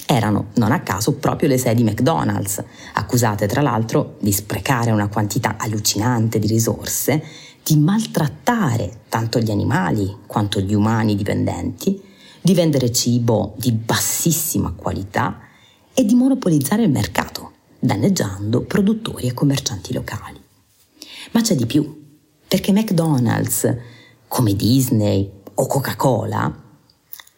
erano, 0.05 0.47
non 0.55 0.71
a 0.71 0.81
caso, 0.81 1.13
proprio 1.13 1.49
le 1.49 1.57
sedi 1.57 1.83
McDonald's, 1.83 2.63
accusate 2.93 3.45
tra 3.45 3.61
l'altro 3.61 4.15
di 4.21 4.31
sprecare 4.31 4.91
una 4.91 5.09
quantità 5.09 5.55
allucinante 5.57 6.39
di 6.39 6.47
risorse 6.47 7.21
di 7.67 7.75
maltrattare 7.75 9.01
tanto 9.09 9.39
gli 9.39 9.51
animali 9.51 10.19
quanto 10.25 10.61
gli 10.61 10.73
umani 10.73 11.15
dipendenti, 11.15 12.01
di 12.39 12.53
vendere 12.53 12.93
cibo 12.93 13.55
di 13.57 13.73
bassissima 13.73 14.71
qualità 14.71 15.41
e 15.93 16.05
di 16.05 16.15
monopolizzare 16.15 16.83
il 16.83 16.89
mercato, 16.89 17.51
danneggiando 17.77 18.61
produttori 18.61 19.27
e 19.27 19.33
commercianti 19.33 19.91
locali. 19.91 20.39
Ma 21.31 21.41
c'è 21.41 21.55
di 21.55 21.65
più, 21.65 22.05
perché 22.47 22.71
McDonald's, 22.71 23.75
come 24.29 24.55
Disney 24.55 25.29
o 25.55 25.65
Coca-Cola, 25.65 26.63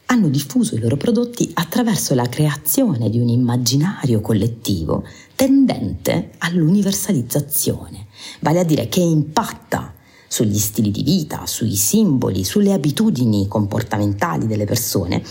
hanno 0.05 0.27
diffuso 0.27 0.75
i 0.75 0.79
loro 0.79 0.95
prodotti 0.95 1.49
attraverso 1.55 2.13
la 2.13 2.29
creazione 2.29 3.09
di 3.09 3.17
un 3.17 3.29
immaginario 3.29 4.21
collettivo 4.21 5.03
tendente 5.33 6.33
all'universalizzazione, 6.37 8.05
vale 8.41 8.59
a 8.59 8.63
dire 8.63 8.87
che 8.89 8.99
impatta 8.99 9.95
sugli 10.29 10.59
stili 10.59 10.91
di 10.91 11.03
vita, 11.03 11.45
sui 11.45 11.75
simboli, 11.75 12.45
sulle 12.45 12.71
abitudini 12.71 13.47
comportamentali 13.47 14.47
delle 14.47 14.65
persone, 14.65 15.21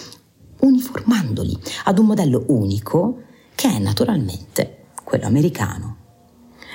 uniformandoli 0.60 1.56
ad 1.84 1.98
un 1.98 2.06
modello 2.06 2.44
unico 2.48 3.22
che 3.54 3.68
è 3.68 3.78
naturalmente 3.78 4.86
quello 5.04 5.26
americano. 5.26 5.96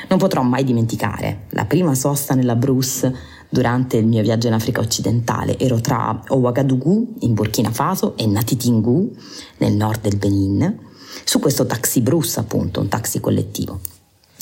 Non 0.08 0.18
potrò 0.18 0.42
mai 0.42 0.64
dimenticare 0.64 1.48
la 1.50 1.66
prima 1.66 1.94
sosta 1.96 2.34
nella 2.34 2.56
Bruce 2.56 3.14
durante 3.50 3.98
il 3.98 4.08
mio 4.08 4.22
viaggio 4.22 4.48
in 4.48 4.54
Africa 4.54 4.82
occidentale. 4.82 5.60
Ero 5.60 5.80
tra 5.80 6.24
Ouagadougou 6.28 7.16
in 7.20 7.34
Burkina 7.34 7.72
Faso 7.72 8.18
e 8.18 8.26
Natitingu 8.26 9.16
nel 9.58 9.74
nord 9.74 10.02
del 10.02 10.18
Benin, 10.18 10.80
su 11.24 11.40
questo 11.40 11.66
taxi 11.66 12.02
Bruce 12.02 12.40
appunto, 12.40 12.80
un 12.80 12.88
taxi 12.88 13.20
collettivo. 13.20 13.80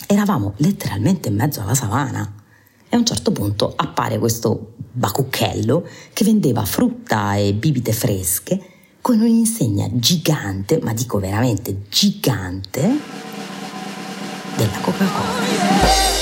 Eravamo 0.07 0.53
letteralmente 0.57 1.29
in 1.29 1.35
mezzo 1.35 1.61
alla 1.61 1.75
savana 1.75 2.40
e 2.91 2.95
a 2.97 2.99
un 2.99 3.05
certo 3.05 3.31
punto 3.31 3.71
appare 3.73 4.19
questo 4.19 4.73
bacucchello 4.91 5.87
che 6.11 6.25
vendeva 6.25 6.65
frutta 6.65 7.35
e 7.35 7.53
bibite 7.53 7.93
fresche 7.93 8.59
con 8.99 9.21
un'insegna 9.21 9.87
gigante, 9.93 10.77
ma 10.83 10.91
dico 10.91 11.17
veramente 11.17 11.83
gigante, 11.87 12.81
della 14.57 14.77
Coca-Cola. 14.81 16.19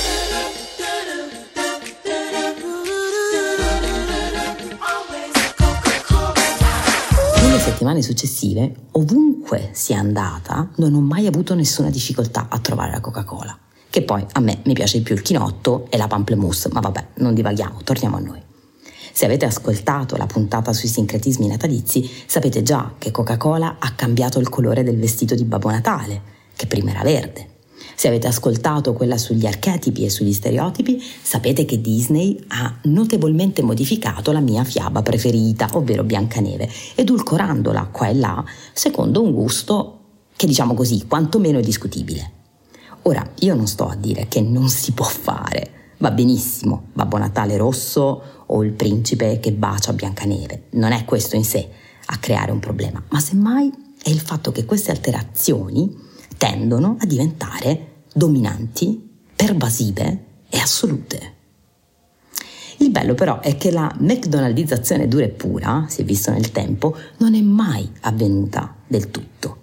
Settimane 7.59 8.01
successive, 8.01 8.73
ovunque 8.91 9.69
sia 9.73 9.99
andata, 9.99 10.69
non 10.77 10.93
ho 10.95 11.01
mai 11.01 11.27
avuto 11.27 11.55
nessuna 11.55 11.89
difficoltà 11.89 12.47
a 12.49 12.59
trovare 12.59 12.91
la 12.91 12.99
Coca-Cola 12.99 13.57
che 13.89 14.03
poi 14.03 14.23
a 14.33 14.39
me 14.39 14.59
mi 14.65 14.73
piace 14.73 15.01
più 15.01 15.15
il 15.15 15.21
chinotto 15.21 15.87
e 15.89 15.97
la 15.97 16.07
pamplemousse, 16.07 16.69
ma 16.71 16.79
vabbè, 16.79 17.07
non 17.15 17.33
divaghiamo, 17.33 17.81
torniamo 17.83 18.17
a 18.17 18.19
noi. 18.19 18.41
Se 19.11 19.25
avete 19.25 19.45
ascoltato 19.45 20.15
la 20.15 20.27
puntata 20.27 20.71
sui 20.71 20.87
sincretismi 20.87 21.47
natalizi, 21.47 22.09
sapete 22.25 22.63
già 22.63 22.93
che 22.97 23.11
Coca-Cola 23.11 23.77
ha 23.79 23.91
cambiato 23.93 24.39
il 24.39 24.49
colore 24.49 24.83
del 24.83 24.97
vestito 24.97 25.35
di 25.35 25.43
Babbo 25.43 25.69
Natale, 25.69 26.21
che 26.55 26.67
prima 26.67 26.91
era 26.91 27.01
verde. 27.01 27.47
Se 27.95 28.07
avete 28.07 28.27
ascoltato 28.27 28.93
quella 28.93 29.17
sugli 29.17 29.45
archetipi 29.45 30.05
e 30.05 30.09
sugli 30.09 30.31
stereotipi, 30.31 31.03
sapete 31.21 31.65
che 31.65 31.81
Disney 31.81 32.41
ha 32.47 32.77
notevolmente 32.83 33.61
modificato 33.61 34.31
la 34.31 34.39
mia 34.39 34.63
fiaba 34.63 35.01
preferita, 35.01 35.67
ovvero 35.73 36.03
Biancaneve, 36.03 36.69
edulcorandola 36.95 37.89
qua 37.91 38.07
e 38.07 38.13
là 38.13 38.45
secondo 38.71 39.21
un 39.21 39.33
gusto 39.33 39.99
che 40.35 40.47
diciamo 40.47 40.73
così, 40.73 41.05
quantomeno 41.07 41.59
è 41.59 41.61
discutibile. 41.61 42.38
Ora, 43.03 43.27
io 43.39 43.55
non 43.55 43.67
sto 43.67 43.87
a 43.87 43.95
dire 43.95 44.27
che 44.27 44.41
non 44.41 44.67
si 44.69 44.91
può 44.91 45.05
fare, 45.05 45.93
va 45.97 46.11
benissimo, 46.11 46.87
Babbo 46.93 47.17
Natale 47.17 47.55
rosso 47.55 48.21
o 48.45 48.63
il 48.63 48.73
principe 48.73 49.39
che 49.39 49.53
bacia 49.53 49.93
Biancaneve, 49.93 50.63
non 50.71 50.91
è 50.91 51.05
questo 51.05 51.35
in 51.35 51.45
sé 51.45 51.69
a 52.05 52.17
creare 52.17 52.51
un 52.51 52.59
problema, 52.59 53.01
ma 53.09 53.19
semmai 53.19 53.71
è 54.01 54.09
il 54.09 54.19
fatto 54.19 54.51
che 54.51 54.65
queste 54.65 54.91
alterazioni 54.91 55.95
tendono 56.37 56.97
a 56.99 57.05
diventare 57.05 58.03
dominanti, 58.13 59.09
pervasive 59.35 60.25
e 60.49 60.57
assolute. 60.57 61.33
Il 62.79 62.91
bello 62.91 63.13
però 63.13 63.39
è 63.39 63.57
che 63.57 63.71
la 63.71 63.93
McDonaldizzazione 63.99 65.07
dura 65.07 65.25
e 65.25 65.29
pura, 65.29 65.85
si 65.87 66.01
è 66.01 66.03
visto 66.03 66.31
nel 66.31 66.51
tempo, 66.51 66.95
non 67.17 67.33
è 67.35 67.41
mai 67.41 67.89
avvenuta 68.01 68.75
del 68.87 69.11
tutto. 69.11 69.57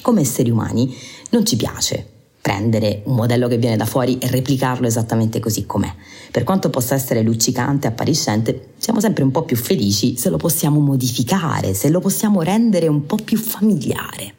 Come 0.00 0.22
esseri 0.22 0.50
umani 0.50 0.94
non 1.30 1.44
ci 1.44 1.56
piace 1.56 2.12
prendere 2.44 3.00
un 3.06 3.14
modello 3.14 3.48
che 3.48 3.56
viene 3.56 3.78
da 3.78 3.86
fuori 3.86 4.18
e 4.18 4.28
replicarlo 4.28 4.86
esattamente 4.86 5.40
così 5.40 5.64
com'è. 5.64 5.90
Per 6.30 6.44
quanto 6.44 6.68
possa 6.68 6.94
essere 6.94 7.22
luccicante 7.22 7.86
appariscente, 7.86 8.74
siamo 8.76 9.00
sempre 9.00 9.24
un 9.24 9.30
po' 9.30 9.44
più 9.44 9.56
felici 9.56 10.18
se 10.18 10.28
lo 10.28 10.36
possiamo 10.36 10.78
modificare, 10.78 11.72
se 11.72 11.88
lo 11.88 12.00
possiamo 12.00 12.42
rendere 12.42 12.86
un 12.86 13.06
po' 13.06 13.16
più 13.16 13.38
familiare. 13.38 14.34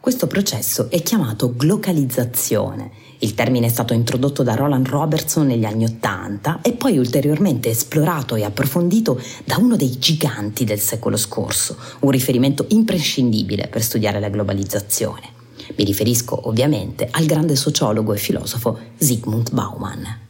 Questo 0.00 0.26
processo 0.26 0.90
è 0.90 1.00
chiamato 1.00 1.54
glocalizzazione. 1.54 2.90
Il 3.18 3.34
termine 3.34 3.66
è 3.66 3.70
stato 3.70 3.94
introdotto 3.94 4.42
da 4.42 4.56
Roland 4.56 4.88
Robertson 4.88 5.46
negli 5.46 5.64
anni 5.64 5.84
Ottanta 5.84 6.58
e 6.60 6.72
poi 6.72 6.98
ulteriormente 6.98 7.68
esplorato 7.68 8.34
e 8.34 8.42
approfondito 8.42 9.16
da 9.44 9.58
uno 9.58 9.76
dei 9.76 9.96
giganti 10.00 10.64
del 10.64 10.80
secolo 10.80 11.16
scorso, 11.16 11.76
un 12.00 12.10
riferimento 12.10 12.66
imprescindibile 12.70 13.68
per 13.68 13.84
studiare 13.84 14.18
la 14.18 14.28
globalizzazione. 14.28 15.37
Mi 15.76 15.84
riferisco 15.84 16.48
ovviamente 16.48 17.08
al 17.10 17.26
grande 17.26 17.56
sociologo 17.56 18.12
e 18.12 18.18
filosofo 18.18 18.78
Zygmunt 18.96 19.52
Bauman. 19.52 20.26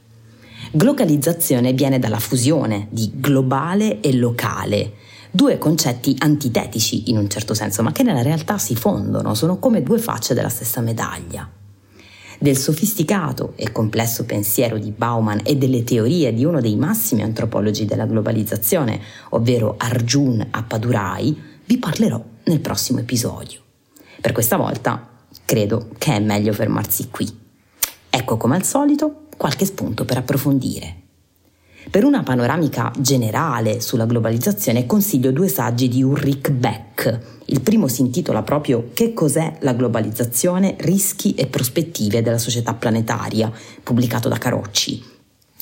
Glocalizzazione 0.71 1.73
viene 1.73 1.99
dalla 1.99 2.19
fusione 2.19 2.89
di 2.91 3.11
globale 3.15 4.01
e 4.01 4.13
locale, 4.15 4.95
due 5.31 5.57
concetti 5.57 6.15
antitetici 6.19 7.09
in 7.11 7.17
un 7.17 7.29
certo 7.29 7.55
senso, 7.55 7.83
ma 7.83 7.93
che 7.93 8.03
nella 8.03 8.23
realtà 8.23 8.59
si 8.59 8.75
fondono, 8.75 9.35
sono 9.35 9.59
come 9.59 9.83
due 9.83 9.99
facce 9.99 10.35
della 10.35 10.51
stessa 10.51 10.81
medaglia. 10.81 11.49
Del 12.41 12.57
sofisticato 12.57 13.55
e 13.57 13.73
complesso 13.73 14.25
pensiero 14.25 14.79
di 14.79 14.91
Bauman 14.91 15.41
e 15.43 15.57
delle 15.57 15.85
teorie 15.85 16.35
di 16.35 16.45
uno 16.45 16.61
dei 16.61 16.77
massimi 16.77 17.23
antropologi 17.23 17.85
della 17.85 18.07
globalizzazione, 18.07 19.01
ovvero 19.31 19.75
Arjun 19.79 20.47
Appadurai, 20.51 21.37
vi 21.65 21.79
parlerò 21.79 22.23
nel 22.45 22.61
prossimo 22.61 23.01
episodio. 23.01 23.61
Per 24.21 24.33
questa 24.33 24.57
volta 24.57 25.08
credo 25.49 25.89
che 25.97 26.13
è 26.13 26.21
meglio 26.21 26.53
fermarsi 26.53 27.09
qui. 27.09 27.27
Ecco 28.11 28.37
come 28.37 28.57
al 28.57 28.65
solito 28.65 29.29
qualche 29.35 29.65
spunto 29.65 30.05
per 30.05 30.19
approfondire. 30.19 30.97
Per 31.91 32.05
una 32.05 32.23
panoramica 32.23 32.93
generale 32.99 33.81
sulla 33.81 34.05
globalizzazione 34.05 34.85
consiglio 34.85 35.33
due 35.33 35.49
saggi 35.49 35.89
di 35.89 36.03
Ulrich 36.03 36.51
Beck. 36.51 37.39
Il 37.47 37.63
primo 37.63 37.89
si 37.89 38.03
intitola 38.03 38.43
proprio 38.43 38.91
Che 38.93 39.15
cos'è 39.15 39.57
la 39.61 39.73
globalizzazione? 39.73 40.77
Rischi 40.81 41.33
e 41.33 41.47
prospettive 41.47 42.21
della 42.21 42.37
società 42.37 42.75
planetaria, 42.75 43.51
pubblicato 43.83 44.29
da 44.29 44.37
Carocci. 44.37 45.17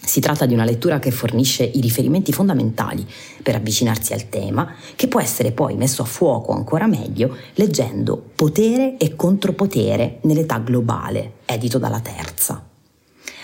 Si 0.06 0.20
tratta 0.20 0.46
di 0.46 0.54
una 0.54 0.64
lettura 0.64 1.00
che 1.00 1.10
fornisce 1.10 1.64
i 1.64 1.80
riferimenti 1.80 2.32
fondamentali 2.32 3.04
per 3.42 3.56
avvicinarsi 3.56 4.12
al 4.12 4.28
tema, 4.28 4.72
che 4.94 5.08
può 5.08 5.20
essere 5.20 5.50
poi 5.50 5.74
messo 5.74 6.02
a 6.02 6.06
fuoco 6.06 6.52
ancora 6.52 6.86
meglio 6.86 7.36
leggendo 7.54 8.22
Potere 8.36 8.98
e 8.98 9.16
contropotere 9.16 10.20
nell'età 10.22 10.58
globale, 10.58 11.38
edito 11.44 11.78
dalla 11.78 11.98
Terza. 11.98 12.64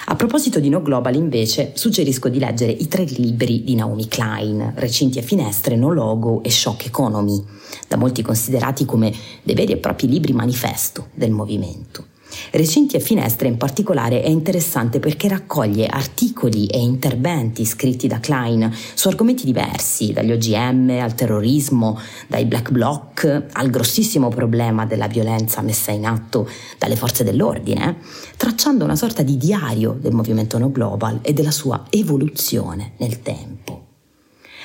A 0.07 0.15
proposito 0.15 0.61
di 0.61 0.69
No 0.69 0.83
Global, 0.83 1.17
invece, 1.17 1.73
suggerisco 1.75 2.29
di 2.29 2.39
leggere 2.39 2.71
i 2.71 2.87
tre 2.87 3.03
libri 3.05 3.65
di 3.65 3.75
Naomi 3.75 4.07
Klein, 4.07 4.75
Recinti 4.77 5.19
e 5.19 5.23
finestre, 5.23 5.75
No 5.75 5.93
Logo 5.93 6.45
e 6.45 6.51
Shock 6.51 6.87
Economy, 6.87 7.43
da 7.89 7.97
molti 7.97 8.23
considerati 8.23 8.85
come 8.85 9.13
dei 9.43 9.57
veri 9.57 9.73
e 9.73 9.79
propri 9.79 10.09
libri 10.09 10.33
manifesto 10.33 11.09
del 11.13 11.33
movimento. 11.33 12.12
Recinti 12.51 12.97
e 12.97 13.01
finestre 13.01 13.49
in 13.49 13.57
particolare 13.57 14.23
è 14.23 14.29
interessante 14.29 15.01
perché 15.01 15.29
raccoglie 15.29 15.87
articoli 15.87 16.67
e 16.67 16.79
interventi 16.79 17.65
scritti 17.65 18.07
da 18.07 18.21
Klein 18.21 18.73
su 18.95 19.09
argomenti 19.09 19.45
diversi, 19.45 20.13
dagli 20.13 20.33
OGM 20.33 20.99
al 21.01 21.15
terrorismo, 21.15 21.99
dai 22.27 22.45
black 22.45 22.71
bloc 22.71 23.45
al 23.53 23.71
grossissimo 23.71 24.29
problema 24.29 24.87
della 24.87 25.07
violenza 25.07 25.61
messa 25.63 25.91
in 25.91 26.07
atto 26.07 26.49
dalle 26.79 26.97
forze 26.97 27.25
dell'ordine, 27.25 27.97
tracciando 28.37 28.85
una 28.85 28.97
sorta 28.97 29.23
di 29.23 29.37
diario 29.37 29.97
del 29.99 30.13
movimento 30.13 30.59
No 30.59 30.71
Global 30.71 31.19
e 31.23 31.33
della 31.33 31.51
sua 31.51 31.85
evoluzione 31.91 32.93
nel 32.99 33.23
tempo. 33.23 33.87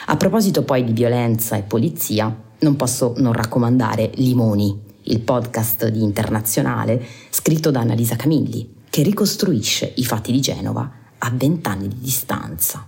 A 0.07 0.15
proposito 0.15 0.63
poi 0.63 0.83
di 0.83 0.93
violenza 0.93 1.57
e 1.57 1.63
polizia, 1.63 2.33
non 2.59 2.75
posso 2.75 3.13
non 3.17 3.33
raccomandare 3.33 4.11
Limoni 4.15 4.85
il 5.07 5.19
podcast 5.19 5.87
di 5.87 6.01
Internazionale, 6.01 7.03
scritto 7.29 7.71
da 7.71 7.81
Annalisa 7.81 8.15
Camilli, 8.15 8.75
che 8.89 9.03
ricostruisce 9.03 9.93
i 9.97 10.05
fatti 10.05 10.31
di 10.31 10.39
Genova 10.39 10.91
a 11.17 11.31
vent'anni 11.33 11.87
di 11.87 11.99
distanza. 11.99 12.87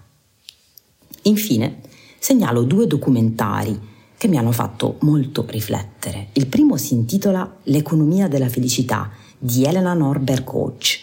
Infine, 1.24 1.82
segnalo 2.18 2.64
due 2.64 2.88
documentari 2.88 3.80
che 4.18 4.28
mi 4.28 4.38
hanno 4.38 4.52
fatto 4.52 4.98
molto 5.02 5.46
riflettere. 5.48 6.30
Il 6.34 6.48
primo 6.48 6.78
si 6.78 6.94
intitola 6.94 7.58
L'economia 7.64 8.28
della 8.28 8.50
felicità 8.50 9.10
di 9.38 9.64
Elena 9.64 9.94
Norberg 9.94 10.44
Coach 10.44 11.00